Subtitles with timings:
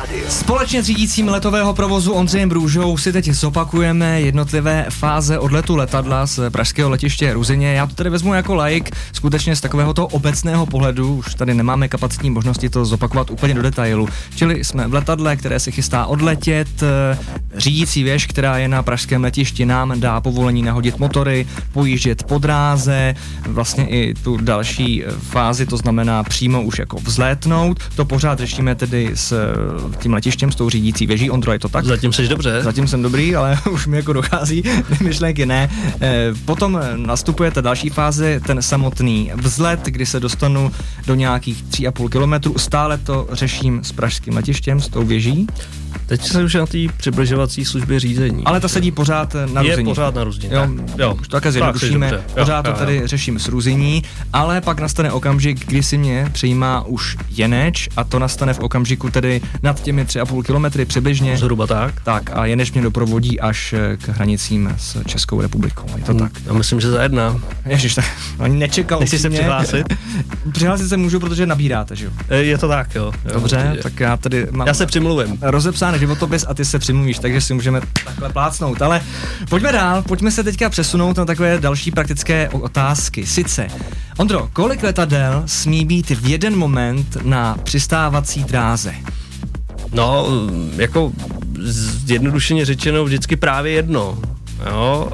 [0.00, 0.24] Radio.
[0.28, 6.50] Společně s řídícím letového provozu Ondřejem Brůžou si teď zopakujeme jednotlivé fáze odletu letadla z
[6.50, 7.72] pražského letiště Ruzině.
[7.72, 11.88] Já to tady vezmu jako like, skutečně z takového toho obecného pohledu, už tady nemáme
[11.88, 14.08] kapacitní možnosti to zopakovat úplně do detailu.
[14.36, 16.68] Čili jsme v letadle, které se chystá odletět,
[17.56, 23.14] řídící věž, která je na pražském letišti, nám dá povolení nahodit motory, pojíždět po dráze,
[23.46, 27.82] vlastně i tu další fázi, to znamená přímo už jako vzlétnout.
[27.96, 29.54] To pořád řešíme tedy s
[29.98, 31.30] tím letištěm, s tou řídící věží.
[31.30, 31.84] Ondro, je to tak?
[31.84, 32.62] Zatím jsi dobře.
[32.62, 34.62] Zatím jsem dobrý, ale už mi jako dochází
[35.00, 35.70] myšlenky ne.
[36.00, 40.72] Eh, potom nastupuje ta další fáze, ten samotný vzlet, kdy se dostanu
[41.06, 42.58] do nějakých 3,5 kilometrů.
[42.58, 45.46] Stále to řeším s pražským letištěm, s tou věží.
[46.10, 48.44] Teď se už na té přibližovací službě řízení.
[48.44, 49.88] Ale ta sedí pořád na ruzení.
[49.88, 50.54] Je pořád na ruzení.
[50.54, 50.66] Jo,
[50.98, 51.14] jo.
[51.20, 52.22] Už to také zjednodušíme.
[52.38, 53.06] Pořád jo, to tady jo.
[53.06, 58.18] řeším s ruzení, ale pak nastane okamžik, kdy si mě přijímá už Jeneč a to
[58.18, 61.36] nastane v okamžiku tedy nad těmi 3,5 kilometry přibližně.
[61.36, 62.00] Zhruba tak.
[62.00, 65.86] Tak a Jeneč mě doprovodí až k hranicím s Českou republikou.
[65.96, 66.32] Je to hmm, tak.
[66.46, 67.40] Já myslím, že za jedna.
[67.66, 68.04] Ježiš, tak
[68.38, 69.00] ani nečekal.
[69.00, 69.86] Nechci se přihlásit?
[70.52, 72.10] přihlásit se můžu, protože nabíráte, že jo?
[72.36, 73.12] Je to tak, jo.
[73.24, 73.82] jo Dobře, určitě.
[73.82, 74.66] tak já tady mám...
[74.66, 75.38] Já se přimluvím.
[75.42, 78.82] Rozepsány životopis a ty se přimluvíš, takže si můžeme takhle plácnout.
[78.82, 79.02] Ale
[79.48, 83.26] pojďme dál, pojďme se teďka přesunout na takové další praktické otázky.
[83.26, 83.68] Sice,
[84.16, 88.94] Ondro, kolik letadel smí být v jeden moment na přistávací dráze?
[89.92, 90.26] No,
[90.76, 91.12] jako
[92.04, 94.18] zjednodušeně řečeno vždycky právě jedno.
[94.70, 95.08] Jo,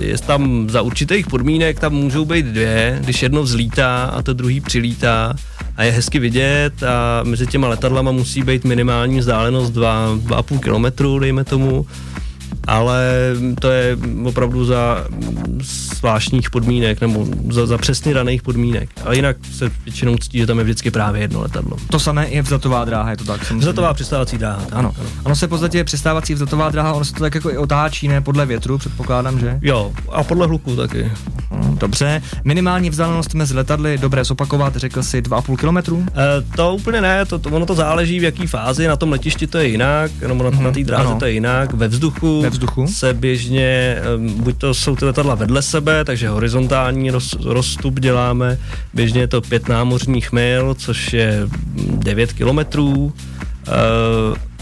[0.00, 4.60] je tam za určitých podmínek, tam můžou být dvě, když jedno vzlítá a to druhý
[4.60, 5.34] přilítá
[5.76, 11.44] a je hezky vidět a mezi těma letadlama musí být minimální vzdálenost 2,5 kilometru, dejme
[11.44, 11.86] tomu
[12.66, 13.04] ale
[13.60, 15.06] to je opravdu za
[15.60, 18.90] zvláštních podmínek nebo za, za přesně daných podmínek.
[19.04, 21.76] A jinak se většinou ctí, že tam je vždycky právě jedno letadlo.
[21.90, 23.50] To samé je vzatová dráha, je to tak?
[23.50, 24.60] Vzatová přistávací dráha.
[24.60, 24.94] Tak, ano.
[24.98, 25.08] ano.
[25.22, 28.20] Ono se v podstatě přistávací vzatová dráha, ono se to tak jako i otáčí, ne
[28.20, 29.58] podle větru, předpokládám, že?
[29.62, 31.12] Jo, a podle hluku taky.
[31.50, 32.22] Hm, dobře.
[32.44, 36.06] Minimální vzdálenost mezi letadly, dobré zopakovat, řekl si 2,5 km?
[36.06, 39.46] E, to úplně ne, to, to, ono to záleží v jaký fázi, na tom letišti
[39.46, 40.62] to je jinak, nebo na, mm-hmm.
[40.62, 41.18] na té dráze ano.
[41.18, 43.98] to je jinak, ve vzduchu, ve vzduchu se běžně,
[44.36, 48.58] buď to jsou ty letadla vedle sebe, takže horizontální roz, rozstup děláme,
[48.94, 53.12] běžně je to pět námořních mil, což je 9 kilometrů,
[53.68, 53.72] eh,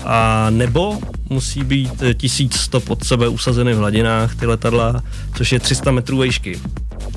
[0.04, 0.98] a nebo
[1.28, 5.03] musí být 1100 pod sebe usazeny v hladinách ty letadla,
[5.34, 6.60] což je 300 metrů vejšky.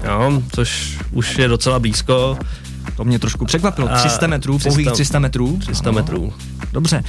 [0.03, 2.37] Jo, což už je docela blízko.
[2.97, 3.87] To mě trošku překvapilo.
[3.95, 5.57] 300 metrů, 300, pouhých 300 metrů?
[5.57, 5.95] 300 ano.
[5.95, 6.33] metrů.
[6.75, 7.03] Dobře.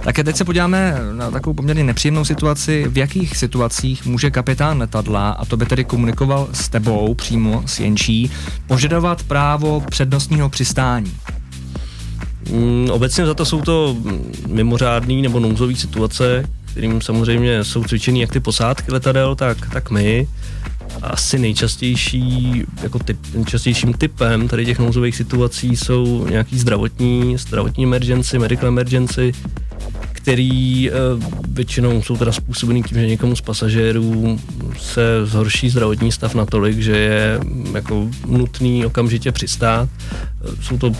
[0.00, 2.86] Tak teď se podíváme na takovou poměrně nepříjemnou situaci.
[2.88, 7.80] V jakých situacích může kapitán letadla, a to by tedy komunikoval s tebou přímo s
[7.80, 8.30] Jenčí,
[8.66, 11.12] požadovat právo přednostního přistání?
[12.50, 13.96] Mm, obecně za to jsou to
[14.46, 20.28] mimořádné nebo nouzové situace, kterým samozřejmě jsou cvičený jak ty posádky letadel, tak, tak my
[21.02, 28.38] asi nejčastější, jako typ, nejčastějším typem tady těch nouzových situací jsou nějaký zdravotní, zdravotní emergency,
[28.38, 29.32] medical emergency,
[30.12, 30.92] který e,
[31.48, 34.40] většinou jsou teda způsobený tím, že někomu z pasažérů
[34.78, 37.40] se zhorší zdravotní stav natolik, že je
[37.74, 39.88] jako nutný okamžitě přistát.
[39.88, 40.92] E, jsou to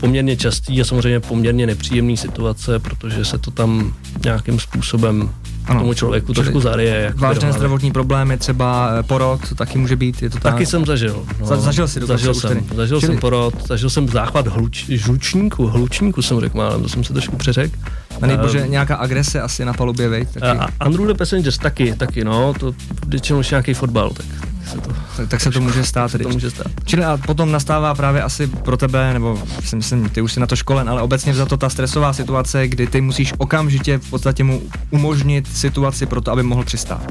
[0.00, 3.94] poměrně častý a samozřejmě poměrně nepříjemné situace, protože se to tam
[4.24, 5.30] nějakým způsobem
[5.66, 5.80] ano.
[5.80, 6.94] tomu člověku Čili trošku zaryje.
[6.94, 10.52] Jak vážné zdravotní problémy, třeba eh, porod, taky může být, je to tak?
[10.52, 11.24] Taky jsem zažil.
[11.40, 11.46] No.
[11.46, 13.12] Za, zažil jsi Zažil jsem, zažil Čili...
[13.12, 17.36] jsem porod, zažil jsem záchvat hluč, žlučníku, hlučníku jsem řekl málem, to jsem se trošku
[17.36, 17.76] přeřekl.
[18.22, 20.26] A nejbože uh, nějaká agrese asi na palubě, vej?
[20.26, 20.46] Taky.
[20.46, 22.72] A, a Unruly Passengers taky, taky, no, to
[23.06, 24.26] většinou nějaký fotbal, tak
[24.74, 26.12] se to, tak, tak se to může stát.
[26.12, 26.24] Tedy.
[26.24, 26.66] To může stát.
[26.84, 30.46] Čili a potom nastává právě asi pro tebe, nebo si myslím, ty už jsi na
[30.46, 34.44] to školen, ale obecně za to ta stresová situace, kdy ty musíš okamžitě v podstatě
[34.44, 37.02] mu umožnit situaci pro to, aby mohl přistát.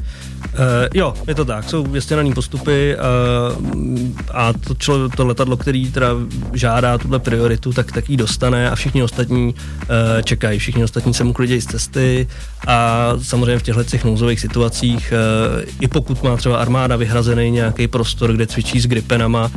[0.53, 0.59] Uh,
[0.93, 6.07] jo, je to tak, jsou věstěnaný postupy uh, a to, člo, to letadlo, který teda
[6.53, 11.23] žádá tuhle prioritu, tak, tak ji dostane a všichni ostatní uh, čekají, všichni ostatní se
[11.23, 12.27] mu klidějí z cesty
[12.67, 15.13] a samozřejmě v těchto těch nouzových situacích,
[15.55, 19.51] uh, i pokud má třeba armáda vyhrazený nějaký prostor, kde cvičí s gripenama,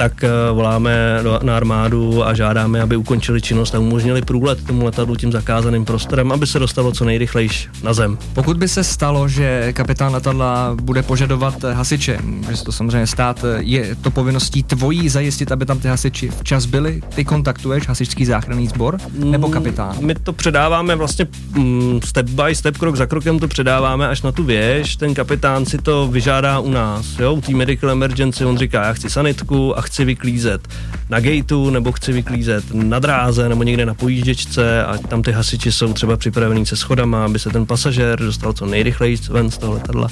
[0.00, 5.16] tak uh, voláme na armádu a žádáme, aby ukončili činnost a umožnili průlet tomu letadlu
[5.16, 7.48] tím zakázaným prostorem, aby se dostalo co nejrychleji
[7.82, 8.18] na zem.
[8.32, 13.44] Pokud by se stalo, že kapitán letadla bude požadovat hasiče, může se to samozřejmě stát,
[13.58, 17.02] je to povinností tvojí zajistit, aby tam ty hasiči včas byli?
[17.14, 19.96] Ty kontaktuješ hasičský záchranný sbor nebo mm, kapitán?
[20.00, 24.32] My to předáváme vlastně mm, step by step, krok za krokem to předáváme až na
[24.32, 24.96] tu věž.
[24.96, 28.92] Ten kapitán si to vyžádá u nás, jo, u té medical emergency, on říká, já
[28.92, 30.68] chci sanitku a chci chci vyklízet
[31.08, 35.72] na gateu, nebo chci vyklízet na dráze, nebo někde na pojížděčce a tam ty hasiči
[35.72, 39.72] jsou třeba připravení se schodama, aby se ten pasažér dostal co nejrychleji ven z toho
[39.72, 40.08] letadla.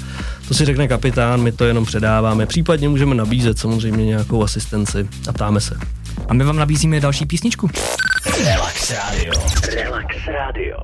[0.48, 2.46] To si řekne kapitán, my to jenom předáváme.
[2.46, 5.76] Případně můžeme nabízet samozřejmě nějakou asistenci a ptáme se.
[6.28, 7.70] A my vám nabízíme další písničku.
[8.44, 9.32] Relax Radio.
[9.75, 10.76] Relax Radio.